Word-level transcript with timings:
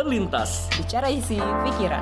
Terlintas. 0.00 0.64
Bicara 0.80 1.12
isi 1.12 1.36
pikiran. 1.36 2.00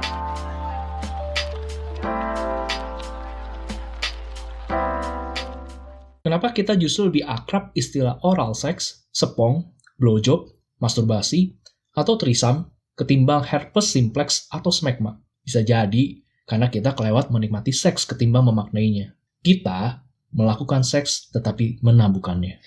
Kenapa 6.22 6.54
kita 6.54 6.78
justru 6.78 7.10
lebih 7.10 7.26
akrab 7.26 7.74
istilah 7.74 8.22
oral 8.22 8.54
sex, 8.54 9.10
sepong, 9.10 9.74
blowjob, 9.98 10.46
masturbasi, 10.78 11.58
atau 11.98 12.14
trisam 12.14 12.70
ketimbang 12.94 13.42
herpes 13.42 13.90
simplex 13.90 14.46
atau 14.46 14.70
smegma? 14.70 15.18
Bisa 15.42 15.66
jadi 15.66 16.22
karena 16.46 16.70
kita 16.70 16.94
kelewat 16.94 17.34
menikmati 17.34 17.74
seks 17.74 18.06
ketimbang 18.06 18.46
memaknainya. 18.46 19.18
Kita 19.42 20.06
melakukan 20.38 20.86
seks 20.86 21.34
tetapi 21.34 21.82
menabukannya. 21.82 22.62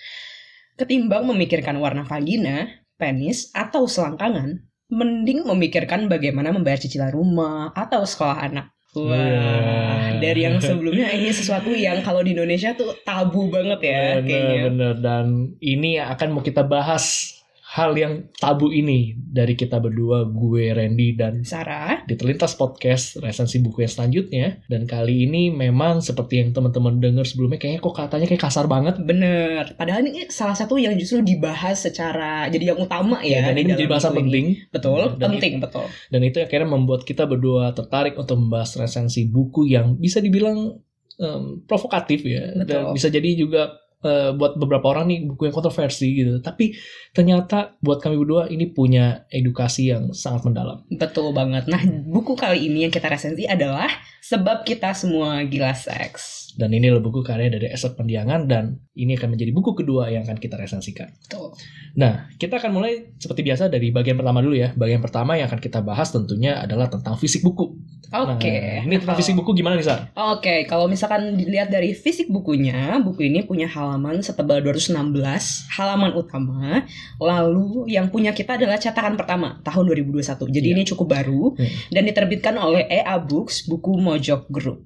Ketimbang 0.75 1.23
memikirkan 1.23 1.79
warna 1.79 2.03
vagina, 2.03 2.67
penis, 2.99 3.47
atau 3.55 3.87
selangkangan, 3.87 4.70
mending 4.91 5.47
memikirkan 5.47 6.11
bagaimana 6.11 6.51
membayar 6.51 6.77
cicilan 6.77 7.15
rumah 7.15 7.71
atau 7.71 8.03
sekolah 8.03 8.37
anak. 8.43 8.67
Wah, 8.91 9.07
Wah. 9.07 10.19
dari 10.19 10.43
yang 10.43 10.59
sebelumnya 10.59 11.07
ini 11.15 11.31
sesuatu 11.31 11.71
yang 11.71 12.03
kalau 12.03 12.19
di 12.19 12.35
Indonesia 12.35 12.75
tuh 12.75 12.91
tabu 13.07 13.47
banget 13.47 13.79
ya 13.87 14.19
kayaknya. 14.19 14.67
Bener-bener 14.67 14.93
dan 14.99 15.27
ini 15.63 15.95
akan 15.95 16.27
mau 16.35 16.43
kita 16.43 16.67
bahas 16.67 17.39
hal 17.71 17.95
yang 17.95 18.27
tabu 18.35 18.67
ini 18.67 19.15
dari 19.15 19.55
kita 19.55 19.79
berdua, 19.79 20.27
gue 20.27 20.75
Randy 20.75 21.15
dan 21.15 21.47
Sarah, 21.47 22.03
di 22.03 22.19
Terlintas 22.19 22.59
Podcast 22.59 23.15
resensi 23.23 23.63
buku 23.63 23.87
yang 23.87 23.91
selanjutnya 23.95 24.59
dan 24.67 24.83
kali 24.83 25.23
ini 25.23 25.55
memang 25.55 26.03
seperti 26.03 26.43
yang 26.43 26.51
teman-teman 26.51 26.99
dengar 26.99 27.23
sebelumnya 27.23 27.63
kayaknya 27.63 27.79
kok 27.79 27.95
katanya 27.95 28.27
kayak 28.27 28.43
kasar 28.43 28.67
banget 28.67 28.99
bener. 28.99 29.71
Padahal 29.79 30.03
ini 30.03 30.27
salah 30.27 30.59
satu 30.59 30.75
yang 30.75 30.99
justru 30.99 31.23
dibahas 31.23 31.87
secara 31.87 32.51
jadi 32.51 32.75
yang 32.75 32.79
utama 32.83 33.23
ya. 33.23 33.39
dan 33.39 33.55
di 33.55 33.63
ini 33.63 33.87
bahasan 33.87 34.11
buku 34.11 34.19
ini. 34.19 34.27
penting 34.27 34.45
Betul, 34.67 35.01
dan, 35.15 35.29
penting 35.31 35.53
betul. 35.63 35.87
dan 36.11 36.21
itu 36.27 36.37
akhirnya 36.43 36.67
membuat 36.67 37.07
kita 37.07 37.23
berdua 37.23 37.71
tertarik 37.71 38.19
untuk 38.19 38.35
membahas 38.35 38.75
resensi 38.75 39.23
buku 39.31 39.71
yang 39.71 39.95
bisa 39.95 40.19
dibilang 40.19 40.75
em, 41.23 41.63
provokatif 41.63 42.19
ya 42.27 42.51
dan 42.51 42.67
Betul. 42.67 42.99
bisa 42.99 43.07
jadi 43.07 43.29
juga 43.39 43.79
eh, 44.05 44.31
buat 44.35 44.57
beberapa 44.57 44.93
orang 44.93 45.09
nih 45.09 45.19
buku 45.33 45.49
yang 45.49 45.55
kontroversi 45.55 46.07
gitu 46.13 46.41
tapi 46.43 46.75
ternyata 47.15 47.77
buat 47.81 48.03
kami 48.03 48.17
berdua 48.17 48.47
ini 48.51 48.69
punya 48.69 49.25
edukasi 49.31 49.91
yang 49.93 50.11
sangat 50.11 50.47
mendalam 50.47 50.81
Betul 50.91 51.31
banget. 51.31 51.65
Nah, 51.71 51.81
buku 52.13 52.35
kali 52.35 52.67
ini 52.67 52.85
yang 52.87 52.93
kita 52.93 53.07
resensi 53.07 53.47
adalah 53.47 53.89
Sebab 54.21 54.67
Kita 54.67 54.93
Semua 54.93 55.41
Gila 55.47 55.73
Seks. 55.73 56.50
Dan 56.57 56.69
ini 56.71 56.91
adalah 56.91 57.03
buku 57.03 57.21
karya 57.21 57.47
dari 57.47 57.67
Esok 57.69 57.99
Pendiangan 57.99 58.47
dan 58.47 58.79
ini 58.95 59.15
akan 59.15 59.35
menjadi 59.35 59.51
buku 59.51 59.71
kedua 59.75 60.11
yang 60.11 60.27
akan 60.27 60.37
kita 60.37 60.59
resensikan 60.59 61.11
Betul. 61.23 61.55
Nah, 61.91 62.31
kita 62.39 62.55
akan 62.55 62.71
mulai 62.71 63.11
seperti 63.19 63.43
biasa 63.43 63.67
dari 63.67 63.91
bagian 63.91 64.15
pertama 64.15 64.39
dulu 64.39 64.55
ya. 64.55 64.71
Bagian 64.71 65.03
pertama 65.03 65.35
yang 65.35 65.51
akan 65.51 65.59
kita 65.59 65.83
bahas 65.83 66.07
tentunya 66.07 66.55
adalah 66.55 66.87
tentang 66.87 67.19
fisik 67.19 67.43
buku. 67.43 67.75
Oke. 68.11 68.47
Nah, 68.47 68.83
ini 68.87 68.95
tentang 68.99 69.15
fisik 69.19 69.35
buku 69.35 69.55
gimana 69.55 69.75
nih, 69.75 69.87
Sar? 69.87 70.11
Oke, 70.15 70.67
kalau 70.67 70.87
misalkan 70.87 71.35
dilihat 71.35 71.67
dari 71.67 71.91
fisik 71.91 72.27
bukunya, 72.27 72.99
buku 73.03 73.27
ini 73.27 73.43
punya 73.43 73.67
halaman 73.67 74.19
setebal 74.19 74.59
216 74.59 75.67
halaman 75.75 76.11
utama. 76.15 76.83
Lalu 77.19 77.91
yang 77.91 78.07
punya 78.11 78.31
kita 78.31 78.55
adalah 78.59 78.79
cetakan 78.79 79.15
pertama 79.15 79.59
tahun 79.63 79.83
2021. 79.91 80.47
Jadi 80.51 80.67
Iya. 80.71 80.75
ini 80.75 80.83
cukup 80.87 81.07
baru 81.11 81.55
Hmm. 81.55 81.67
dan 81.91 82.03
diterbitkan 82.07 82.55
oleh 82.55 82.87
EA 82.87 83.15
Books, 83.19 83.67
buku 83.67 83.95
Mojok 83.99 84.47
Group. 84.47 84.83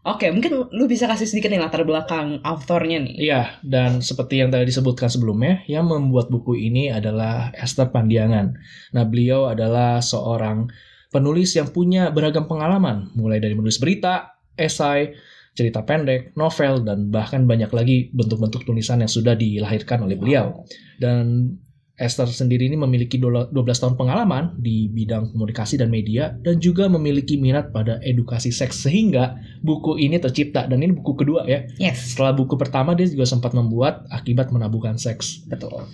Oke, 0.00 0.32
mungkin 0.32 0.64
lu 0.72 0.84
bisa 0.88 1.04
kasih 1.04 1.28
sedikit 1.28 1.52
nih 1.52 1.60
latar 1.60 1.84
belakang 1.84 2.40
autornya 2.40 3.04
nih. 3.04 3.16
Iya, 3.20 3.42
dan 3.60 4.00
seperti 4.00 4.40
yang 4.40 4.48
tadi 4.48 4.64
disebutkan 4.64 5.12
sebelumnya, 5.12 5.60
yang 5.68 5.92
membuat 5.92 6.32
buku 6.32 6.56
ini 6.56 6.88
adalah 6.88 7.52
Esther 7.52 7.92
Pandiangan. 7.92 8.56
Nah, 8.96 9.04
beliau 9.04 9.52
adalah 9.52 10.00
seorang 10.00 10.72
penulis 11.12 11.52
yang 11.52 11.68
punya 11.68 12.08
beragam 12.08 12.48
pengalaman, 12.48 13.12
mulai 13.12 13.44
dari 13.44 13.52
menulis 13.52 13.76
berita, 13.76 14.40
esai, 14.56 15.12
cerita 15.52 15.84
pendek, 15.84 16.32
novel, 16.32 16.80
dan 16.80 17.12
bahkan 17.12 17.44
banyak 17.44 17.68
lagi 17.68 18.08
bentuk-bentuk 18.16 18.64
tulisan 18.64 19.04
yang 19.04 19.12
sudah 19.12 19.36
dilahirkan 19.36 20.00
oleh 20.00 20.16
beliau. 20.16 20.64
Dan 20.96 21.52
Esther 22.00 22.32
sendiri 22.32 22.64
ini 22.64 22.80
memiliki 22.80 23.20
dola- 23.20 23.44
12 23.52 23.76
tahun 23.76 23.94
pengalaman 24.00 24.56
di 24.56 24.88
bidang 24.88 25.36
komunikasi 25.36 25.76
dan 25.76 25.92
media 25.92 26.32
dan 26.40 26.56
juga 26.56 26.88
memiliki 26.88 27.36
minat 27.36 27.68
pada 27.76 28.00
edukasi 28.00 28.48
seks 28.48 28.88
sehingga 28.88 29.36
buku 29.60 30.00
ini 30.00 30.16
tercipta 30.16 30.64
dan 30.64 30.80
ini 30.80 30.96
buku 30.96 31.12
kedua 31.12 31.44
ya. 31.44 31.68
Yes, 31.76 32.16
Setelah 32.16 32.32
buku 32.32 32.56
pertama 32.56 32.96
dia 32.96 33.04
juga 33.04 33.28
sempat 33.28 33.52
membuat 33.52 34.08
akibat 34.08 34.48
menabuhkan 34.48 34.96
seks 34.96 35.44
betul. 35.44 35.84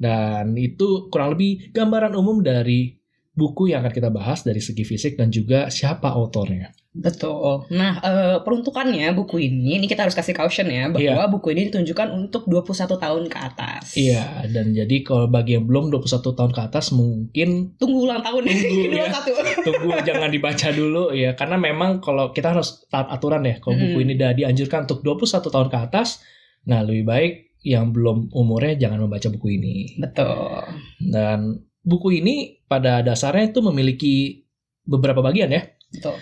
dan 0.00 0.56
itu 0.56 1.12
kurang 1.12 1.36
lebih 1.36 1.68
gambaran 1.76 2.16
umum 2.16 2.40
dari 2.40 2.96
buku 3.36 3.70
yang 3.76 3.84
akan 3.84 3.92
kita 3.92 4.08
bahas 4.08 4.40
dari 4.40 4.64
segi 4.64 4.88
fisik 4.88 5.20
dan 5.20 5.28
juga 5.28 5.68
siapa 5.68 6.08
autornya. 6.08 6.72
Betul. 6.90 7.70
Nah, 7.70 8.02
eh, 8.02 8.36
peruntukannya 8.42 9.14
buku 9.14 9.38
ini, 9.38 9.78
ini 9.78 9.86
kita 9.86 10.02
harus 10.02 10.18
kasih 10.18 10.34
caution 10.34 10.66
ya, 10.66 10.90
bahwa 10.90 10.98
Iya. 10.98 11.30
buku 11.30 11.54
ini 11.54 11.70
ditunjukkan 11.70 12.08
untuk 12.10 12.50
21 12.50 12.98
tahun 12.98 13.30
ke 13.30 13.38
atas. 13.38 13.94
Iya, 13.94 14.50
dan 14.50 14.74
jadi 14.74 14.96
kalau 15.06 15.30
bagi 15.30 15.54
yang 15.54 15.70
belum 15.70 15.94
21 15.94 16.34
tahun 16.34 16.50
ke 16.50 16.60
atas 16.66 16.90
mungkin 16.90 17.78
Tunggu 17.78 18.10
ulang 18.10 18.26
tahun 18.26 18.42
Tunggu, 18.42 18.90
ya. 18.98 19.06
tunggu 19.66 20.02
jangan 20.02 20.28
dibaca 20.28 20.68
dulu 20.70 21.14
ya 21.14 21.38
karena 21.38 21.56
memang 21.56 22.02
kalau 22.02 22.34
kita 22.34 22.58
harus 22.58 22.82
taat 22.86 23.06
aturan 23.06 23.46
ya 23.46 23.62
kalau 23.62 23.78
buku 23.78 23.94
Hmm. 23.94 24.04
ini 24.04 24.12
udah 24.18 24.32
dianjurkan 24.34 24.90
untuk 24.90 25.00
21 25.00 25.46
tahun 25.46 25.68
ke 25.70 25.78
atas 25.80 26.18
nah 26.60 26.82
lebih 26.82 27.06
baik 27.06 27.32
yang 27.62 27.90
belum 27.90 28.32
umurnya 28.32 28.76
jangan 28.76 29.04
membaca 29.04 29.28
buku 29.28 29.48
ini 29.56 29.94
Betul. 29.96 30.64
dan 31.00 31.54
buku 31.80 32.18
ini 32.18 32.60
pada 32.64 33.00
dasarnya 33.00 33.48
itu 33.48 33.60
memiliki 33.60 34.44
beberapa 34.82 35.20
bagian 35.20 35.50
ya 35.50 35.62
Betul. 35.90 36.14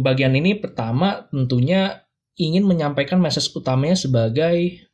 bagian 0.00 0.32
ini 0.38 0.54
pertama 0.58 1.26
tentunya 1.34 2.06
ingin 2.38 2.62
menyampaikan 2.62 3.18
message 3.18 3.50
utamanya 3.52 3.98
sebagai 3.98 4.86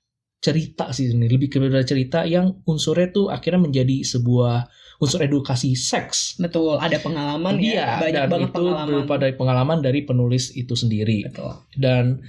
cerita 0.43 0.91
sih 0.91 1.15
ini 1.15 1.31
lebih 1.31 1.53
kepada 1.53 1.87
cerita 1.87 2.27
yang 2.27 2.59
unsurnya 2.67 3.15
tuh 3.15 3.31
akhirnya 3.31 3.63
menjadi 3.63 4.03
sebuah 4.03 4.67
unsur 4.99 5.23
edukasi 5.23 5.75
seks 5.79 6.39
Betul, 6.39 6.79
ada 6.83 6.99
pengalaman 6.99 7.59
Iya, 7.59 7.75
ya, 7.75 7.89
banyak 7.99 8.23
dan 8.27 8.31
banget 8.31 8.49
itu 8.51 8.55
pengalaman. 8.59 8.87
berupa 8.91 9.15
dari 9.19 9.35
pengalaman 9.39 9.79
dari 9.83 10.01
penulis 10.03 10.45
itu 10.55 10.75
sendiri. 10.75 11.27
Betul. 11.31 11.53
Dan 11.79 12.23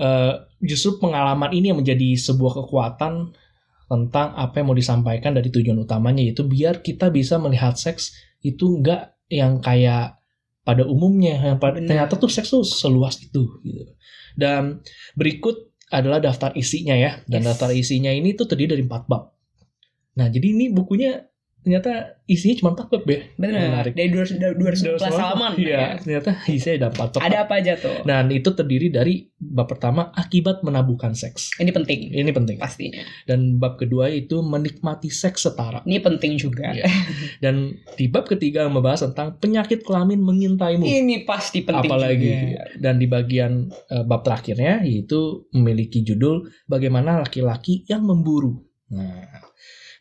eh, 0.00 0.32
justru 0.64 0.96
pengalaman 1.00 1.52
ini 1.52 1.72
yang 1.72 1.80
menjadi 1.80 2.16
sebuah 2.16 2.64
kekuatan 2.64 3.36
tentang 3.84 4.28
apa 4.36 4.54
yang 4.60 4.66
mau 4.72 4.76
disampaikan 4.76 5.36
dari 5.36 5.52
tujuan 5.52 5.76
utamanya 5.84 6.24
yaitu 6.24 6.48
biar 6.48 6.80
kita 6.80 7.12
bisa 7.12 7.36
melihat 7.36 7.76
seks 7.76 8.16
itu 8.40 8.80
enggak 8.80 9.16
yang 9.28 9.60
kayak 9.60 10.16
pada 10.64 10.82
umumnya 10.88 11.36
yang 11.36 11.60
pada, 11.60 11.76
Benar. 11.78 12.08
ternyata 12.08 12.14
tuh 12.16 12.32
seks 12.32 12.48
tuh 12.48 12.64
seluas 12.64 13.20
itu 13.20 13.60
gitu. 13.60 13.92
Dan 14.34 14.80
berikut 15.14 15.76
adalah 15.92 16.18
daftar 16.18 16.56
isinya 16.56 16.96
ya. 16.96 17.20
Dan 17.28 17.44
Yes. 17.44 17.54
daftar 17.54 17.70
isinya 17.76 18.10
ini 18.10 18.32
tuh 18.34 18.48
terdiri 18.48 18.74
dari 18.74 18.82
empat 18.82 19.04
bab. 19.06 19.30
Nah, 20.16 20.26
jadi 20.32 20.56
ini 20.56 20.72
bukunya 20.72 21.20
ternyata 21.64 22.20
isinya 22.24 22.54
cuma 22.60 22.70
empat 22.76 22.86
bab 22.92 23.04
ya. 23.08 23.20
Benar. 23.34 23.60
Menarik. 23.72 23.92
Dari 23.96 24.08
211 24.12 25.00
halaman 25.00 25.52
Iya, 25.56 25.72
ya. 25.72 25.88
ternyata 25.96 26.30
isinya 26.46 26.74
ada 26.76 26.88
empat 26.92 27.08
bab. 27.16 27.20
Ada 27.24 27.36
apa 27.48 27.54
aja 27.56 27.72
tuh? 27.74 27.96
Dan 28.04 28.24
itu 28.28 28.48
terdiri 28.52 28.88
dari 28.88 29.24
bab 29.36 29.68
pertama 29.68 30.12
akibat 30.12 30.60
menabuhkan 30.60 31.12
seks. 31.12 31.56
Ini 31.56 31.68
penting 31.68 32.12
Ini 32.12 32.30
penting. 32.30 32.56
pastinya. 32.60 33.00
Dan 33.24 33.56
bab 33.56 33.76
kedua 33.76 34.08
itu 34.08 34.40
menikmati 34.40 35.08
seks 35.08 35.44
setara. 35.44 35.80
Ini 35.84 36.00
penting 36.00 36.36
juga. 36.36 36.72
Iya. 36.72 36.84
Dan 37.40 37.72
di 37.96 38.06
bab 38.06 38.28
ketiga 38.28 38.68
membahas 38.68 39.08
tentang 39.08 39.36
penyakit 39.36 39.80
kelamin 39.82 40.20
mengintaimu. 40.20 40.84
Ini 40.84 41.24
pasti 41.24 41.64
penting 41.64 41.88
Apalagi 41.88 42.28
juga. 42.28 42.62
dan 42.76 42.94
di 42.96 43.06
bagian 43.08 43.52
eh, 43.88 44.04
bab 44.04 44.20
terakhirnya 44.20 44.84
yaitu 44.84 45.48
memiliki 45.50 46.00
judul 46.00 46.44
bagaimana 46.64 47.20
laki-laki 47.20 47.84
yang 47.84 48.04
memburu. 48.04 48.60
Nah, 48.92 49.43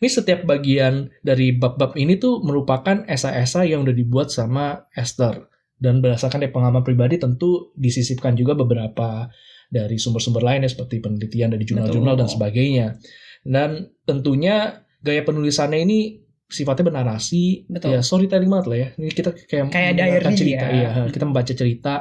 ini 0.04 0.12
setiap 0.12 0.44
bagian 0.44 1.08
dari 1.24 1.56
bab-bab 1.56 1.96
ini 1.96 2.20
tuh 2.20 2.44
merupakan 2.44 3.08
esai-esai 3.08 3.72
yang 3.72 3.88
udah 3.88 3.96
dibuat 3.96 4.28
sama 4.36 4.84
Esther 4.92 5.48
dan 5.80 6.04
berdasarkan 6.04 6.44
dari 6.44 6.52
pengalaman 6.52 6.84
pribadi 6.84 7.16
tentu 7.16 7.72
disisipkan 7.80 8.36
juga 8.36 8.52
beberapa 8.60 9.32
dari 9.72 9.96
sumber-sumber 9.96 10.44
lain 10.44 10.68
ya 10.68 10.70
seperti 10.76 11.00
penelitian 11.00 11.56
dari 11.56 11.64
jurnal-jurnal 11.64 12.20
dan 12.20 12.28
sebagainya. 12.28 13.00
Dan 13.44 13.96
tentunya 14.04 14.84
gaya 15.00 15.24
penulisannya 15.24 15.80
ini 15.88 16.20
sifatnya 16.48 16.94
bernarasi, 16.94 17.66
Betul. 17.72 17.98
ya 17.98 18.00
storytelling 18.04 18.52
banget 18.52 18.68
lah 18.68 18.78
ya. 18.78 18.88
Ini 19.00 19.12
kita 19.12 19.30
kayak 19.34 19.64
Kayak 19.72 19.94
diary 19.98 20.36
cerita, 20.36 20.66
ya. 20.68 20.76
iya, 20.76 20.90
kita 21.10 21.26
membaca 21.26 21.54
cerita 21.56 21.94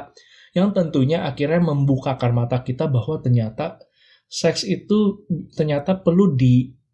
yang 0.53 0.69
tentunya 0.75 1.25
akhirnya 1.25 1.63
membukakan 1.65 2.31
mata 2.35 2.61
kita 2.61 2.85
bahwa 2.85 3.17
ternyata 3.23 3.81
seks 4.29 4.61
itu 4.69 5.25
ternyata 5.57 5.97
perlu 5.97 6.37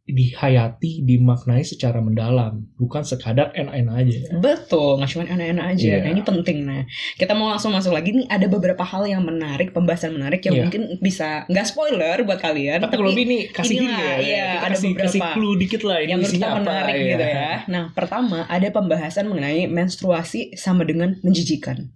dihayati, 0.10 1.06
dimaknai 1.06 1.62
secara 1.62 2.02
mendalam, 2.02 2.66
bukan 2.82 3.06
sekadar 3.06 3.54
enak-enak 3.54 3.96
aja. 3.96 4.20
Betul, 4.42 4.98
nggak 5.00 5.10
cuma 5.14 5.24
enak-enak 5.30 5.66
aja. 5.78 5.86
Iya. 5.86 5.98
Nah 6.06 6.10
ini 6.12 6.22
penting. 6.26 6.58
Nah 6.66 6.82
kita 7.16 7.34
mau 7.38 7.50
langsung 7.54 7.72
masuk 7.72 7.94
lagi 7.94 8.14
nih. 8.14 8.26
Ada 8.30 8.50
beberapa 8.50 8.82
hal 8.82 9.06
yang 9.06 9.22
menarik, 9.24 9.72
pembahasan 9.72 10.18
menarik 10.18 10.42
yang 10.46 10.56
Iya. 10.58 10.64
mungkin 10.66 10.82
bisa 11.00 11.46
nggak 11.48 11.66
spoiler 11.66 12.18
buat 12.26 12.40
kalian. 12.42 12.82
Tapi 12.82 12.94
kalau 12.98 13.10
lebih 13.14 13.26
nih 13.30 13.42
kasih 13.54 13.76
inilah, 13.86 14.18
gini 14.20 14.32
ya, 14.34 14.46
kita 14.50 14.66
ada 14.66 14.70
kasih, 14.76 14.88
beberapa 14.90 15.06
kasih 15.10 15.22
clue 15.34 15.56
dikit 15.62 15.82
lah 15.86 15.98
ini 16.02 16.10
yang 16.10 16.20
menurut 16.20 16.36
kita 16.36 16.48
apa 16.50 16.60
menarik 16.60 16.94
gitu 16.98 17.26
ya. 17.26 17.52
Nah, 17.70 17.84
pertama 17.94 18.40
ada 18.50 18.68
pembahasan 18.74 19.26
mengenai 19.30 19.70
menstruasi 19.70 20.58
sama 20.58 20.84
dengan 20.84 21.16
menjijikan. 21.22 21.92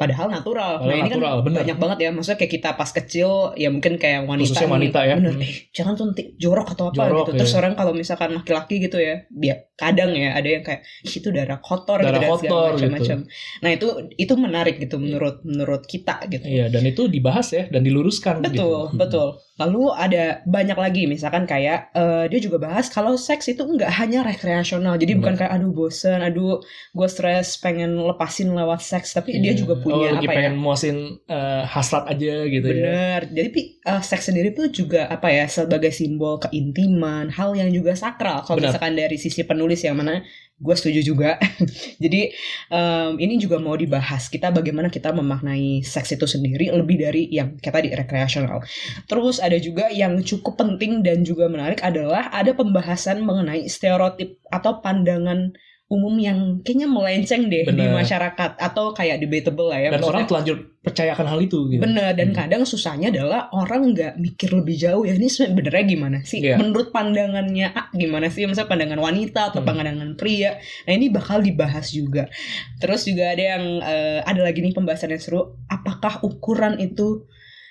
Padahal 0.00 0.26
natural. 0.32 0.72
Padahal 0.80 0.88
nah, 0.88 0.96
ini 0.96 1.10
natural, 1.12 1.34
kan 1.36 1.44
bener. 1.44 1.58
banyak 1.60 1.76
banget 1.76 1.98
ya. 2.00 2.10
Maksudnya 2.16 2.38
kayak 2.40 2.52
kita 2.56 2.70
pas 2.72 2.90
kecil 2.90 3.30
ya 3.60 3.68
mungkin 3.68 3.92
kayak 4.00 4.20
wanita 4.24 4.48
Khususnya 4.48 4.64
nih, 4.64 4.74
wanita 4.80 5.00
ya. 5.04 5.14
Bener. 5.20 5.34
Hmm. 5.36 5.44
Eh, 5.44 5.52
jangan 5.76 5.94
suntik 6.00 6.26
jorok 6.40 6.68
atau 6.72 6.84
apa 6.88 6.96
Jorok, 7.04 7.26
gitu. 7.28 7.32
Terus 7.44 7.52
iya. 7.52 7.58
orang 7.60 7.72
kalau 7.76 7.92
misalkan 7.92 8.30
laki-laki 8.32 8.74
gitu 8.80 8.96
ya, 8.96 9.14
dia 9.28 9.54
kadang 9.76 10.12
ya 10.12 10.36
ada 10.36 10.48
yang 10.48 10.64
kayak 10.64 10.80
"Ih, 11.04 11.14
itu 11.20 11.28
darah 11.28 11.60
kotor 11.60 12.00
Darah 12.00 12.16
gitu 12.16 12.20
dan 12.20 12.20
segala 12.20 12.36
kotor 12.40 12.64
gitu. 12.64 12.72
macam-macam. 12.80 13.18
Nah, 13.60 13.70
itu 13.76 13.86
itu 14.16 14.34
menarik 14.36 14.76
gitu 14.80 14.96
menurut 14.96 15.36
menurut 15.44 15.82
kita 15.84 16.16
gitu. 16.28 16.44
Iya, 16.48 16.72
dan 16.72 16.82
itu 16.84 17.02
dibahas 17.08 17.48
ya 17.52 17.68
dan 17.68 17.84
diluruskan 17.84 18.40
Betul, 18.40 18.92
gitu. 18.92 18.96
betul. 18.96 19.28
Lalu 19.60 19.82
ada 19.92 20.24
banyak 20.48 20.78
lagi 20.78 21.02
misalkan 21.04 21.44
kayak 21.44 21.92
eh, 21.92 22.24
dia 22.32 22.40
juga 22.40 22.56
bahas 22.56 22.88
kalau 22.88 23.16
seks 23.16 23.52
itu 23.52 23.60
nggak 23.60 23.92
hanya 24.00 24.24
rekreasional. 24.24 24.96
Jadi 24.96 25.12
Bener. 25.12 25.20
bukan 25.20 25.34
kayak 25.36 25.52
aduh 25.52 25.72
bosen, 25.72 26.20
aduh 26.20 26.60
gue 26.92 27.08
stres 27.08 27.60
pengen 27.60 27.96
lepasin 28.00 28.52
lewat 28.52 28.80
seks, 28.80 29.12
tapi 29.12 29.36
dia 29.36 29.52
Iya. 29.52 29.60
juga 29.60 29.74
punya 29.76 29.89
oh, 29.92 30.06
lagi 30.06 30.26
apa 30.26 30.34
pengen 30.34 30.54
ya? 30.56 30.60
muasin 30.60 30.98
eh, 31.26 31.62
hasrat 31.66 32.04
aja 32.06 32.34
gitu 32.46 32.68
ya. 32.70 32.84
Bener. 32.86 33.20
Jadi 33.30 33.48
pi- 33.50 33.70
eh, 33.82 34.02
seks 34.02 34.30
sendiri 34.30 34.54
tuh 34.54 34.70
juga 34.70 35.10
apa 35.10 35.28
ya 35.28 35.50
sebagai 35.50 35.90
simbol 35.90 36.38
keintiman, 36.38 37.28
hal 37.28 37.52
yang 37.58 37.68
juga 37.74 37.98
sakral. 37.98 38.46
Kalau 38.46 38.58
misalkan 38.62 38.94
dari 38.94 39.18
sisi 39.18 39.42
penulis 39.44 39.82
yang 39.82 39.98
mana 39.98 40.22
gue 40.60 40.74
setuju 40.76 41.00
juga. 41.00 41.40
Jadi 42.04 42.30
em, 42.68 43.12
ini 43.16 43.40
juga 43.40 43.56
mau 43.56 43.72
dibahas 43.74 44.28
kita 44.28 44.52
bagaimana 44.52 44.92
kita 44.92 45.08
memaknai 45.10 45.80
seks 45.80 46.14
itu 46.14 46.28
sendiri 46.28 46.68
lebih 46.68 47.00
dari 47.00 47.32
yang 47.32 47.56
kayak 47.56 47.74
tadi 47.80 47.88
rekreasional. 47.96 48.60
Terus 49.08 49.40
ada 49.40 49.56
juga 49.56 49.88
yang 49.88 50.20
cukup 50.20 50.60
penting 50.60 51.00
dan 51.00 51.24
juga 51.24 51.48
menarik 51.48 51.80
adalah 51.80 52.28
ada 52.28 52.52
pembahasan 52.52 53.24
mengenai 53.24 53.64
stereotip 53.72 54.36
atau 54.52 54.84
pandangan 54.84 55.56
umum 55.90 56.14
yang 56.16 56.62
kayaknya 56.62 56.86
melenceng 56.86 57.50
deh 57.50 57.66
di 57.66 57.74
Benar. 57.74 57.98
masyarakat 57.98 58.50
atau 58.56 58.94
kayak 58.94 59.18
debatable 59.18 59.74
lah 59.74 59.76
ya. 59.76 59.90
Dan 59.90 59.98
Maksudnya- 59.98 60.10
orang 60.14 60.24
telanjur 60.24 60.56
percayakan 60.80 61.26
hal 61.26 61.40
itu 61.42 61.58
gitu. 61.68 61.82
Bener 61.82 62.14
dan 62.14 62.30
Hmm. 62.30 62.36
kadang 62.38 62.62
susahnya 62.62 63.10
adalah 63.10 63.50
orang 63.50 63.90
nggak 63.90 64.16
mikir 64.16 64.54
lebih 64.54 64.78
jauh 64.78 65.02
ya 65.02 65.12
ini 65.12 65.26
sebenarnya 65.26 65.84
gimana 65.84 66.18
sih 66.22 66.40
Iya. 66.40 66.56
menurut 66.56 66.88
pandangannya 66.88 67.68
ah, 67.68 67.90
gimana 67.92 68.30
sih 68.30 68.46
misalnya 68.46 68.70
pandangan 68.70 68.96
wanita 68.96 69.50
atau 69.50 69.60
Hmm. 69.60 69.68
pandangan 69.68 70.14
pria 70.14 70.56
nah 70.86 70.92
ini 70.94 71.10
bakal 71.10 71.42
dibahas 71.42 71.90
juga 71.90 72.30
terus 72.78 73.04
juga 73.04 73.28
ada 73.28 73.44
yang 73.50 73.64
eh, 73.82 74.20
ada 74.22 74.40
lagi 74.40 74.62
nih 74.62 74.72
pembahasan 74.72 75.10
yang 75.10 75.20
seru 75.20 75.42
apakah 75.66 76.22
ukuran 76.22 76.78
itu 76.78 77.28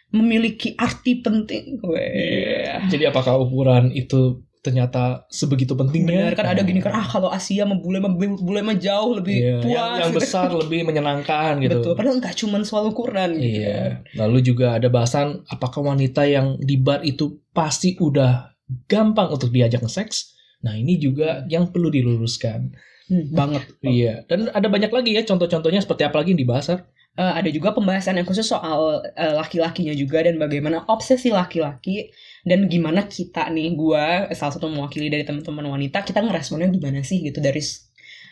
memiliki 0.09 0.73
arti 0.75 1.21
penting 1.21 1.77
Weh. 1.81 2.65
Jadi 2.89 3.05
apakah 3.05 3.37
ukuran 3.37 3.89
itu 3.89 4.41
ternyata 4.59 5.23
sebegitu 5.31 5.71
pentingnya? 5.71 6.31
Bener 6.31 6.35
kan 6.35 6.47
ada 6.51 6.61
gini 6.63 6.83
kan 6.83 6.91
ah 6.91 7.07
kalau 7.07 7.31
Asia 7.31 7.63
mah 7.63 7.79
bule 7.79 8.03
mah 8.03 8.11
bule 8.15 8.59
mah 8.59 8.75
jauh 8.75 9.15
lebih 9.15 9.37
Iya, 9.39 9.55
puas 9.63 9.71
yang, 9.71 9.91
yang 10.03 10.11
gitu. 10.11 10.19
besar 10.19 10.49
lebih 10.51 10.79
menyenangkan 10.83 11.63
gitu. 11.63 11.79
betul 11.79 11.91
padahal 11.95 12.15
nggak 12.19 12.35
cuma 12.35 12.57
soal 12.67 12.91
ukuran 12.91 13.39
gitu. 13.39 13.63
Iya. 13.63 14.03
Lalu 14.19 14.37
juga 14.43 14.75
ada 14.75 14.91
bahasan 14.91 15.47
apakah 15.47 15.79
wanita 15.81 16.27
yang 16.27 16.59
di 16.59 16.75
bar 16.75 16.99
itu 17.07 17.39
pasti 17.55 17.95
udah 17.95 18.51
gampang 18.85 19.31
untuk 19.31 19.49
diajak 19.49 19.81
seks? 19.87 20.35
Nah, 20.59 20.75
ini 20.75 20.99
juga 20.99 21.47
yang 21.47 21.71
perlu 21.71 21.87
diluruskan. 21.87 22.75
Hmm, 23.09 23.33
banget 23.33 23.63
Iya. 23.81 24.23
Dan 24.29 24.53
ada 24.53 24.67
banyak 24.69 24.93
lagi 24.93 25.17
ya 25.17 25.25
contoh-contohnya 25.25 25.81
seperti 25.81 26.05
apa 26.05 26.21
lagi 26.21 26.37
yang 26.37 26.41
dibahas? 26.45 26.77
Eh, 27.19 27.33
ada 27.35 27.49
juga 27.51 27.75
pembahasan 27.75 28.15
yang 28.15 28.23
khusus 28.23 28.47
soal 28.47 29.03
eh, 29.03 29.33
laki-lakinya 29.35 29.91
juga 29.91 30.23
dan 30.23 30.39
bagaimana 30.39 30.87
obsesi 30.87 31.33
laki-laki 31.33 32.13
dan 32.47 32.69
gimana 32.71 33.11
kita 33.11 33.49
nih 33.51 33.75
gua 33.75 34.31
salah 34.31 34.55
satu 34.55 34.71
mewakili 34.71 35.11
dari 35.11 35.27
teman-teman 35.27 35.67
wanita 35.67 36.07
kita 36.07 36.23
ngeresponnya 36.23 36.71
gimana 36.71 37.03
sih 37.03 37.19
gitu 37.19 37.43
dari 37.43 37.59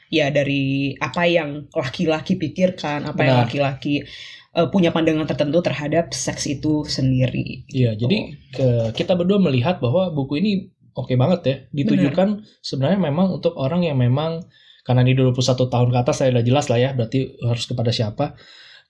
ya 0.08 0.32
dari 0.32 0.96
apa 1.04 1.28
yang 1.28 1.68
laki-laki 1.76 2.40
pikirkan 2.40 3.12
apa 3.12 3.22
yang 3.28 3.36
Benar. 3.42 3.46
laki-laki 3.50 4.08
eh, 4.56 4.68
punya 4.72 4.96
pandangan 4.96 5.28
tertentu 5.28 5.60
terhadap 5.60 6.16
seks 6.16 6.48
itu 6.48 6.88
sendiri. 6.88 7.68
Iya, 7.68 7.92
jadi 8.00 8.40
ke, 8.56 8.68
kita 8.96 9.20
berdua 9.20 9.42
melihat 9.42 9.84
bahwa 9.84 10.16
buku 10.16 10.40
ini 10.40 10.72
oke 10.96 11.12
banget 11.20 11.42
ya. 11.44 11.56
Ditujukan 11.76 12.40
sebenarnya 12.64 13.04
memang 13.04 13.36
untuk 13.36 13.52
orang 13.60 13.84
yang 13.84 14.00
memang 14.00 14.48
karena 14.88 15.04
ini 15.04 15.20
21 15.20 15.68
tahun 15.68 15.88
ke 15.92 15.98
atas 16.00 16.16
saya 16.24 16.32
udah 16.32 16.46
jelas 16.48 16.72
lah 16.72 16.80
ya, 16.80 16.96
berarti 16.96 17.36
harus 17.44 17.68
kepada 17.68 17.92
siapa. 17.92 18.40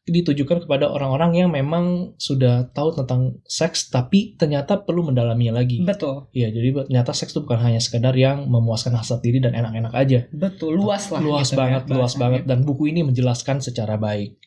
Ditujukan 0.08 0.64
kepada 0.64 0.88
orang-orang 0.88 1.36
yang 1.36 1.50
memang 1.52 2.16
sudah 2.16 2.70
tahu 2.72 2.96
tentang 2.96 3.44
seks 3.44 3.92
tapi 3.92 4.38
ternyata 4.40 4.86
perlu 4.86 5.10
mendalaminya 5.10 5.60
lagi. 5.60 5.84
Betul, 5.84 6.30
Iya, 6.32 6.54
jadi 6.54 6.88
ternyata 6.88 7.12
seks 7.12 7.34
itu 7.34 7.44
bukan 7.44 7.60
hanya 7.60 7.82
sekedar 7.82 8.14
yang 8.16 8.46
memuaskan 8.48 8.96
hasrat 8.96 9.26
diri 9.26 9.42
dan 9.42 9.58
enak-enak 9.58 9.92
aja. 9.98 10.20
betul 10.32 10.78
luas 10.78 11.10
lah. 11.12 11.20
luas 11.20 11.50
gitu 11.52 11.58
ya, 11.58 11.66
banget, 11.66 11.84
luas 11.92 12.14
banget 12.16 12.44
dan 12.46 12.64
buku 12.64 12.94
ini 12.94 13.04
menjelaskan 13.04 13.60
secara 13.60 13.98
baik. 13.98 14.38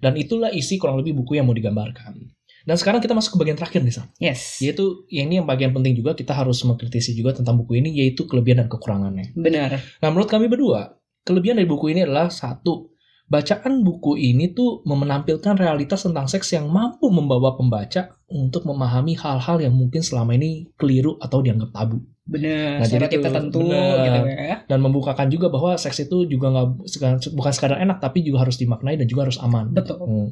Dan 0.00 0.16
itulah 0.16 0.48
isi 0.54 0.78
kurang 0.80 1.02
lebih 1.02 1.18
buku 1.18 1.36
yang 1.36 1.50
mau 1.50 1.54
digambarkan. 1.54 2.32
Dan 2.62 2.76
sekarang 2.78 3.02
kita 3.02 3.12
masuk 3.12 3.34
ke 3.34 3.38
bagian 3.42 3.58
terakhir 3.58 3.80
nih, 3.82 3.94
Sam. 3.94 4.06
Yes, 4.18 4.62
Yaitu 4.62 5.06
yang 5.10 5.26
ini 5.30 5.42
yang 5.42 5.48
bagian 5.48 5.74
penting 5.74 5.98
juga 5.98 6.14
kita 6.14 6.30
harus 6.30 6.62
mengkritisi 6.62 7.12
juga 7.12 7.34
tentang 7.34 7.58
buku 7.58 7.82
ini 7.82 7.90
yaitu 7.94 8.24
kelebihan 8.26 8.64
dan 8.64 8.68
kekurangannya. 8.70 9.34
benar. 9.34 9.82
Nah, 10.00 10.08
menurut 10.14 10.30
kami 10.30 10.46
berdua, 10.46 10.94
kelebihan 11.26 11.58
dari 11.58 11.66
buku 11.66 11.90
ini 11.90 12.06
adalah 12.06 12.30
satu, 12.30 12.92
bacaan 13.26 13.80
buku 13.80 14.20
ini 14.20 14.52
tuh 14.52 14.84
menampilkan 14.84 15.56
realitas 15.56 16.04
tentang 16.04 16.28
seks 16.28 16.52
yang 16.52 16.68
mampu 16.68 17.08
membawa 17.08 17.56
pembaca 17.56 18.12
untuk 18.28 18.68
memahami 18.68 19.16
hal-hal 19.16 19.56
yang 19.62 19.72
mungkin 19.72 20.04
selama 20.04 20.36
ini 20.36 20.68
keliru 20.76 21.16
atau 21.16 21.40
dianggap 21.40 21.72
tabu 21.72 22.02
Benar, 22.22 22.78
Nah, 22.78 22.86
jadi 22.86 23.18
tertentu 23.18 23.66
benar. 23.66 23.98
gitu 24.06 24.20
ya. 24.30 24.56
dan 24.70 24.78
membukakan 24.78 25.26
juga 25.26 25.50
bahwa 25.50 25.74
seks 25.74 26.06
itu 26.06 26.22
juga 26.30 26.54
nggak 26.54 26.68
bukan 27.34 27.52
sekadar 27.52 27.82
enak 27.82 27.98
tapi 27.98 28.22
juga 28.22 28.46
harus 28.46 28.62
dimaknai 28.62 28.94
dan 28.94 29.10
juga 29.10 29.26
harus 29.26 29.42
aman. 29.42 29.74
Betul. 29.74 29.98
Hmm. 29.98 30.28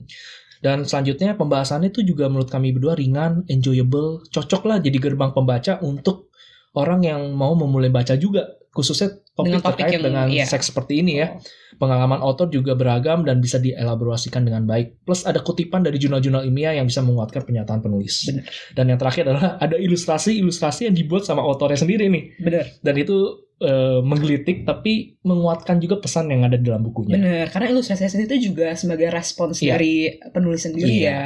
Dan 0.60 0.84
selanjutnya 0.84 1.40
pembahasannya 1.40 1.88
itu 1.88 2.04
juga 2.04 2.28
menurut 2.28 2.52
kami 2.52 2.76
berdua 2.76 2.92
ringan, 2.92 3.48
enjoyable, 3.48 4.28
cocok 4.28 4.62
lah 4.68 4.76
jadi 4.84 5.00
gerbang 5.00 5.32
pembaca 5.32 5.80
untuk 5.80 6.28
orang 6.76 7.00
yang 7.00 7.32
mau 7.32 7.56
memulai 7.56 7.88
baca 7.88 8.12
juga, 8.20 8.59
khususnya 8.70 9.10
topik, 9.34 9.46
Dengan 9.50 9.60
topik 9.60 9.76
terkait 9.82 9.92
yang- 9.98 10.04
dengan 10.06 10.26
iya. 10.30 10.46
seks 10.46 10.70
seperti 10.70 11.02
ini 11.02 11.18
ya. 11.18 11.34
Pengalaman 11.76 12.20
author 12.20 12.46
juga 12.46 12.74
beragam 12.74 13.24
dan 13.24 13.40
bisa 13.40 13.56
dielaborasikan 13.56 14.44
dengan 14.44 14.62
baik. 14.62 15.02
Plus 15.02 15.24
ada 15.24 15.40
kutipan 15.40 15.80
dari 15.80 15.96
jurnal-jurnal 15.96 16.44
ilmiah 16.44 16.76
yang 16.76 16.84
bisa 16.84 17.00
menguatkan 17.00 17.42
pernyataan 17.42 17.80
penulis. 17.80 18.28
Benar. 18.28 18.46
Dan 18.72 18.84
yang 18.88 18.98
terakhir 18.98 19.22
adalah 19.26 19.58
ada 19.58 19.74
ilustrasi-ilustrasi 19.74 20.86
yang 20.86 20.94
dibuat 20.94 21.24
sama 21.24 21.40
autornya 21.40 21.76
sendiri 21.76 22.06
nih. 22.06 22.24
Benar. 22.38 22.64
Dan 22.80 22.94
itu 22.96 23.16
eh, 23.60 24.00
menggelitik 24.00 24.64
tapi 24.64 25.20
menguatkan 25.20 25.76
juga 25.78 26.00
pesan 26.00 26.32
yang 26.32 26.48
ada 26.48 26.56
di 26.56 26.64
dalam 26.64 26.80
bukunya. 26.80 27.20
Bener, 27.20 27.44
karena 27.52 27.68
ilustrasi 27.68 28.08
itu 28.08 28.48
juga 28.48 28.72
sebagai 28.72 29.12
respons 29.12 29.60
Iya. 29.60 29.76
dari 29.76 29.92
penulis 30.32 30.64
sendiri 30.64 30.88
Iya. 31.04 31.12
ya. 31.12 31.24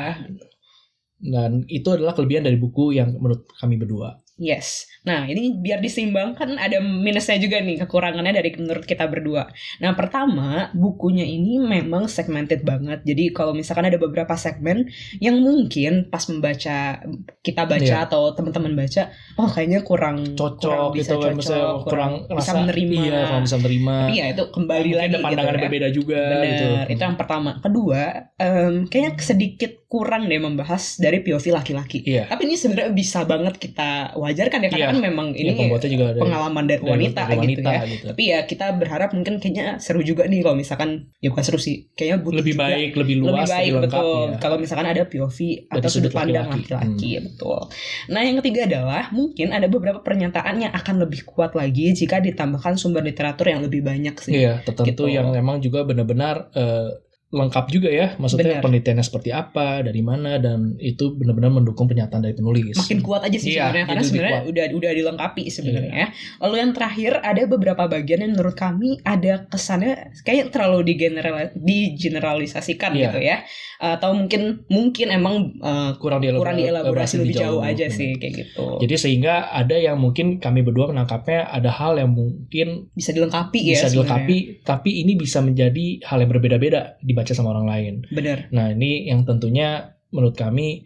Dan 1.15 1.63
itu 1.71 1.89
adalah 1.89 2.13
kelebihan 2.13 2.43
dari 2.43 2.59
buku 2.59 2.91
yang 2.93 3.15
menurut 3.17 3.47
kami 3.55 3.79
berdua. 3.79 4.19
Yes. 4.35 4.91
Nah, 5.05 5.25
ini 5.25 5.55
biar 5.55 5.79
diseimbangkan 5.79 6.57
ada 6.57 6.81
minusnya 6.81 7.37
juga 7.37 7.61
nih, 7.61 7.79
kekurangannya 7.79 8.35
dari 8.35 8.51
menurut 8.55 8.83
kita 8.83 9.05
berdua. 9.05 9.47
Nah, 9.79 9.93
pertama, 9.93 10.73
bukunya 10.73 11.23
ini 11.23 11.61
memang 11.61 12.09
segmented 12.09 12.65
banget. 12.65 13.05
Jadi 13.05 13.31
kalau 13.31 13.53
misalkan 13.53 13.85
ada 13.85 13.95
beberapa 13.95 14.35
segmen 14.35 14.89
yang 15.19 15.39
mungkin 15.39 16.09
pas 16.09 16.25
membaca 16.25 17.05
kita 17.41 17.63
baca 17.63 17.85
Iya. 17.85 18.09
atau 18.09 18.33
teman-teman 18.33 18.75
baca, 18.75 19.13
oh 19.37 19.47
kayaknya 19.47 19.81
kurang 19.81 20.35
Cocok 20.35 20.59
kurang 20.65 20.91
bisa 20.91 21.05
gitu 21.05 21.15
cocok, 21.15 21.33
misalnya 21.37 21.63
kurang, 21.63 21.85
kurang 21.85 22.13
bisa 22.33 22.51
rasa- 22.51 22.59
menerima. 22.59 22.95
Iya, 22.97 23.21
kurang 23.23 23.43
bisa 23.45 23.57
menerima. 23.57 23.95
Tapi 24.01 24.15
ya 24.15 24.27
itu 24.27 24.43
kembali 24.51 24.83
Mungkin 24.85 24.99
lagi 24.99 25.07
ada 25.07 25.19
pandangan 25.21 25.45
gitu 25.47 25.55
ya. 25.55 25.63
berbeda 25.63 25.89
juga 25.93 26.21
Bener, 26.25 26.49
gitu. 26.49 26.67
itu 26.91 27.03
yang 27.05 27.17
pertama. 27.17 27.51
Kedua, 27.61 28.01
em, 28.35 28.75
kayaknya 28.89 29.13
sedikit 29.21 29.73
kurang 29.87 30.27
deh 30.27 30.41
membahas 30.41 30.97
dari 30.97 31.21
POV 31.21 31.55
laki-laki. 31.55 32.03
Iya. 32.03 32.27
Tapi 32.27 32.49
ini 32.49 32.57
sebenarnya 32.57 32.91
bisa 32.91 33.23
banget 33.23 33.61
kita 33.61 34.17
wajarkan 34.25 34.59
ya 34.59 34.69
karena 34.69 34.81
Iya. 34.81 34.91
kan 34.91 35.01
memang 35.03 35.27
Ini 35.31 35.41
ini 35.45 35.51
pembuatnya 35.55 35.91
juga 35.91 36.05
pengalaman 36.17 36.65
dari 36.65 36.79
dari- 36.79 36.91
wanita, 36.91 37.21
dari 37.21 37.31
gitu 37.31 37.41
wanita 37.61 37.71
ya. 37.71 37.83
gitu. 37.87 38.05
Tapi 38.11 38.23
ya 38.25 38.39
kita 38.45 38.67
berharap 38.75 39.11
mungkin 39.11 39.35
kayaknya 39.37 39.67
seru 39.77 40.01
juga 40.01 40.25
nih 40.25 40.41
kalau 40.41 40.57
misalkan 40.57 40.91
ya 41.19 41.29
bukan 41.29 41.45
seru 41.45 41.59
sih, 41.59 41.93
kayaknya 41.93 42.17
butuh 42.21 42.41
Lebih 42.41 42.55
juga 42.55 42.65
baik, 42.67 42.91
lebih 42.95 43.15
luas, 43.19 43.33
lebih 43.37 43.51
baik 43.51 43.71
lengkap 43.75 43.85
betul. 44.01 44.25
ya. 44.25 44.37
Kalau 44.39 44.57
misalkan 44.57 44.87
ada 44.87 45.03
POV 45.05 45.39
atau 45.67 45.77
Dari 45.77 45.85
sudut 45.87 46.03
sudut 46.05 46.13
pandang 46.15 46.47
laki-laki. 46.49 47.11
Hmm. 47.13 47.25
betul. 47.27 47.61
Nah, 48.07 48.21
yang 48.21 48.37
ketiga 48.41 48.61
adalah 48.65 49.03
mungkin 49.11 49.49
ada 49.51 49.67
beberapa 49.67 50.01
pernyataan 50.01 50.55
yang 50.59 50.73
akan 50.73 50.95
lebih 50.99 51.21
kuat 51.25 51.53
lagi 51.53 51.93
jika 51.93 52.19
ditambahkan 52.19 52.75
sumber 52.75 53.03
literatur 53.03 53.47
yang 53.47 53.61
lebih 53.61 53.81
banyak 53.81 54.17
sih. 54.17 54.33
Iya, 54.37 54.63
tertentu 54.63 55.05
Gitu. 55.05 55.13
yang 55.13 55.29
memang 55.31 55.59
juga 55.59 55.85
benar-benar 55.85 56.49
eh, 56.53 56.89
lengkap 57.35 57.67
juga 57.69 57.91
ya. 57.91 58.15
Maksudnya 58.15 58.47
Benar. 58.47 58.63
penelitiannya 58.63 59.03
seperti 59.03 59.31
apa, 59.31 59.83
dari 59.83 60.01
mana 60.01 60.39
dan 60.39 60.79
itu 60.79 61.11
benar-benar 61.13 61.51
mendukung 61.51 61.85
pernyataan 61.85 62.23
dari 62.23 62.33
penulis. 62.33 62.79
makin 62.79 63.03
kuat 63.03 63.27
aja 63.27 63.35
sih 63.35 63.53
Iya, 63.53 63.69
sebenarnya 63.69 63.85
karena 63.85 64.03
sebenarnya 64.03 64.31
kuat. 64.31 64.43
Iya. 64.45 64.51
udah 64.51 64.65
udah 64.79 64.91
dilengkapi 64.95 65.45
sebenarnya. 65.49 66.07
Lalu 66.39 66.55
yang 66.57 66.71
terakhir 66.71 67.13
ada 67.19 67.43
beberapa 67.45 67.83
bagian 67.85 68.21
yang 68.21 68.33
menurut 68.33 68.55
kami 68.55 69.03
ada 69.03 69.45
kesannya 69.47 70.15
kayak 70.23 70.49
terlalu 70.49 70.87
digeneral 70.87 71.51
digeneralisasikan 71.55 72.95
Iya. 72.95 73.03
gitu 73.05 73.19
ya. 73.21 73.37
Atau 73.77 74.15
mungkin 74.15 74.65
mungkin 74.69 75.11
emang 75.11 75.59
uh, 75.59 75.99
kurang 75.99 76.23
dielaborasi, 76.23 76.41
kurang 76.41 76.57
dielaborasi 76.57 77.15
lebih 77.21 77.35
jauh, 77.37 77.61
aja 77.61 77.87
Hmm. 77.91 77.93
sih 77.93 78.09
kayak 78.15 78.35
gitu. 78.39 78.65
Jadi 78.81 78.95
sehingga 78.95 79.35
ada 79.51 79.75
yang 79.75 79.99
mungkin 79.99 80.39
kami 80.39 80.63
berdua 80.63 80.89
menangkapnya 80.89 81.51
ada 81.51 81.69
hal 81.69 81.99
yang 81.99 82.11
mungkin 82.11 82.89
bisa 82.93 83.11
dilengkapi 83.11 83.61
ya 83.61 83.75
bisa 83.75 83.89
sebenarnya. 83.89 83.93
dilengkapi, 83.93 84.37
tapi 84.63 84.91
ini 85.01 85.13
bisa 85.15 85.39
menjadi 85.41 85.87
hal 86.05 86.19
yang 86.19 86.31
berbeda-beda 86.31 86.97
dibaca 87.25 87.33
sama 87.33 87.51
orang 87.51 87.67
lain. 87.67 87.95
Bener. 88.13 88.53
Nah 88.53 88.69
ini 88.69 89.09
yang 89.09 89.25
tentunya 89.25 89.97
menurut 90.13 90.37
kami 90.37 90.85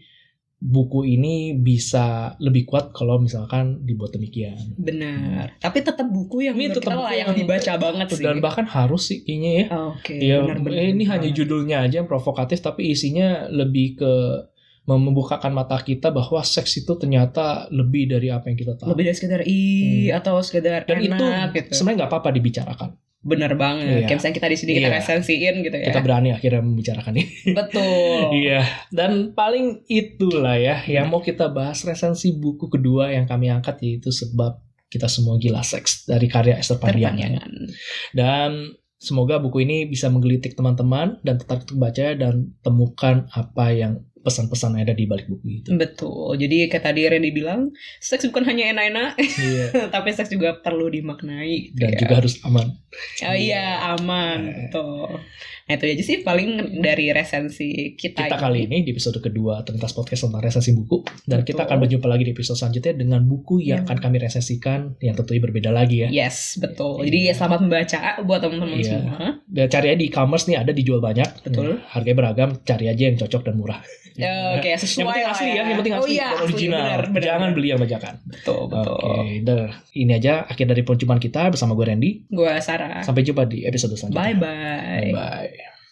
buku 0.59 1.07
ini 1.07 1.55
bisa 1.55 2.35
lebih 2.39 2.67
kuat 2.67 2.91
kalau 2.91 3.19
misalkan 3.19 3.79
dibuat 3.83 4.11
demikian. 4.11 4.59
Benar. 4.75 5.55
Tapi 5.59 5.79
tetap 5.83 6.11
buku 6.11 6.47
yang 6.47 6.59
Ini 6.59 6.75
tetap 6.75 6.83
kita 6.83 6.95
buku 6.99 7.07
layak 7.07 7.27
yang- 7.27 7.39
dibaca 7.39 7.73
banget 7.79 8.07
sih. 8.11 8.23
Dan 8.23 8.39
bahkan 8.39 8.67
harus 8.67 9.03
sih 9.07 9.23
kayaknya 9.23 9.51
ya. 9.55 9.67
Oke. 9.95 10.15
Ya, 10.19 10.43
benar-benar 10.43 10.79
eh, 10.79 10.91
ini 10.91 11.07
banget. 11.07 11.11
hanya 11.15 11.29
judulnya 11.31 11.77
aja 11.87 11.95
yang 12.03 12.11
provokatif, 12.11 12.59
tapi 12.59 12.91
isinya 12.91 13.47
lebih 13.47 13.99
ke 13.99 14.13
membukakan 14.89 15.53
mata 15.53 15.77
kita 15.79 16.09
bahwa 16.09 16.41
seks 16.41 16.81
itu 16.81 16.97
ternyata 16.97 17.69
lebih 17.69 18.09
dari 18.09 18.33
apa 18.33 18.49
yang 18.49 18.57
kita 18.57 18.73
tahu. 18.73 18.89
lebih 18.89 19.05
dari 19.05 19.17
sekedar 19.21 19.41
i 19.45 19.61
atau 20.09 20.41
sekedar 20.41 20.89
Dan 20.89 21.05
itu 21.05 21.13
enak 21.23 21.53
gitu. 21.53 21.71
sebenarnya 21.77 21.97
nggak 22.03 22.11
apa-apa 22.11 22.31
dibicarakan. 22.33 22.91
Bener 23.29 23.53
banget. 23.61 23.85
Iya. 23.85 24.07
Kayak 24.09 24.19
misalnya 24.19 24.37
kita 24.41 24.49
di 24.49 24.57
sini 24.57 24.71
kita 24.81 24.89
Iya. 24.89 24.97
resensiin 24.97 25.55
gitu 25.61 25.77
ya. 25.77 25.87
Kita 25.93 26.01
berani 26.01 26.29
akhirnya 26.33 26.63
membicarakan 26.65 27.13
ini. 27.21 27.25
Betul. 27.59 28.21
Iya, 28.33 28.61
dan 28.89 29.37
paling 29.37 29.85
itulah 29.87 30.57
ya 30.57 30.81
yang 30.89 31.13
mau 31.13 31.21
kita 31.21 31.53
bahas 31.53 31.85
resensi 31.85 32.33
buku 32.33 32.73
kedua 32.73 33.13
yang 33.13 33.29
kami 33.29 33.53
angkat 33.53 33.85
yaitu 33.85 34.09
sebab 34.09 34.65
kita 34.89 35.05
semua 35.05 35.37
gila 35.37 35.61
seks 35.61 36.09
dari 36.09 36.27
karya 36.27 36.57
Esther 36.57 36.81
Pandiangan. 36.81 37.37
Perpanjangan. 37.37 37.53
Dan 38.17 38.51
semoga 38.97 39.37
buku 39.37 39.63
ini 39.63 39.85
bisa 39.85 40.09
menggelitik 40.09 40.57
teman-teman 40.57 41.21
dan 41.21 41.37
tertarik 41.37 41.69
untuk 41.69 41.79
baca 41.79 42.07
dan 42.17 42.57
temukan 42.65 43.29
apa 43.31 43.67
yang 43.71 44.01
pesan-pesan 44.29 44.77
ada 44.77 44.93
di 44.93 45.05
balik 45.05 45.27
buku 45.27 45.47
itu. 45.59 45.69
Betul. 45.73 46.37
Jadi 46.37 46.69
kayak 46.69 46.85
tadi 46.85 47.01
Randy 47.03 47.31
bilang, 47.31 47.73
seks 47.99 48.25
bukan 48.27 48.45
hanya 48.45 48.69
enak-enak, 48.71 49.17
Iya. 49.19 49.67
tapi 49.95 50.13
seks 50.13 50.29
juga 50.29 50.59
perlu 50.59 50.87
dimaknai. 50.87 51.73
gitu 51.73 51.81
Dan 51.81 51.91
ya. 51.93 51.99
juga 51.99 52.15
harus 52.17 52.37
aman. 52.43 52.69
Oh 53.23 53.35
iya, 53.35 53.67
aman. 53.95 54.39
Eh. 54.45 54.55
Betul. 54.67 55.21
Nah 55.65 55.75
itu 55.75 55.85
aja 55.87 56.01
sih 56.03 56.19
paling 56.19 56.51
dari 56.79 57.09
resensi 57.09 57.93
kita, 57.93 58.25
Kita 58.27 58.37
kali 58.39 58.65
ini 58.65 58.81
di 58.81 58.91
episode 58.91 59.19
kedua 59.19 59.61
Terlintas 59.61 59.93
Podcast 59.93 60.25
tentang 60.25 60.41
resensi 60.41 60.73
buku 60.73 61.05
dan 61.23 61.43
kita 61.43 61.61
Betul. 61.61 61.69
akan 61.69 61.77
berjumpa 61.85 62.07
lagi 62.07 62.25
di 62.25 62.33
episode 62.33 62.57
selanjutnya 62.57 62.97
dengan 62.97 63.21
buku 63.23 63.61
yang 63.61 63.79
Yang- 63.79 63.85
akan 63.85 63.97
kami 64.01 64.17
resensikan 64.19 64.81
yang 64.99 65.13
tentunya 65.15 65.41
berbeda 65.41 65.69
lagi 65.69 65.97
ya. 66.01 66.09
Yes, 66.11 66.57
betul. 66.57 67.01
Iya. 67.01 67.05
Jadi 67.07 67.19
ya 67.23 67.35
selamat 67.35 67.59
membaca 67.61 67.99
buat 68.23 68.41
teman-teman 68.41 68.79
Iya. 68.79 68.89
semua. 68.91 69.25
Dan 69.49 69.67
cari 69.67 69.87
aja 69.89 69.99
di 69.99 70.07
e-commerce 70.07 70.45
nih 70.45 70.61
ada 70.61 70.71
dijual 70.71 71.01
banyak. 71.01 71.41
Betul. 71.41 71.65
Hmm, 71.65 71.79
Harganya 71.89 72.17
beragam, 72.17 72.51
cari 72.61 72.85
aja 72.87 73.03
yang 73.09 73.17
cocok 73.17 73.43
dan 73.49 73.55
murah. 73.57 73.81
Ya, 74.13 74.59
Oke, 74.59 74.75
sesuai 74.75 74.99
yang 74.99 75.09
penting 75.09 75.31
asli 75.31 75.47
ya. 75.47 75.55
ya, 75.55 75.63
yang 75.63 75.79
penting 75.79 75.95
Oh 75.95 76.01
asli 76.03 76.13
iya, 76.13 76.27
dan 76.27 76.35
asli, 76.35 76.45
original. 76.45 76.75
benar, 76.75 77.01
benar, 77.07 77.23
Jangan 77.23 77.39
benar. 77.41 77.55
beli 77.55 77.69
yang 77.71 77.81
bajakan. 77.81 78.15
Betul, 78.27 78.61
betul. 78.67 78.99
Oke, 78.99 79.27
dah. 79.41 79.69
Ini 79.95 80.13
aja 80.13 80.33
akhir 80.45 80.67
dari 80.67 80.83
perjumpaan 80.83 81.23
kita 81.23 81.43
bersama 81.49 81.73
gue 81.73 81.87
Randy. 81.87 82.11
Gua 82.29 82.59
Sarah. 82.59 83.01
Sampai 83.01 83.23
jumpa 83.23 83.47
di 83.47 83.63
episode 83.63 83.95
selanjutnya. 83.95 84.35
Bye-bye. 84.35 85.11
Bye. 85.15 85.78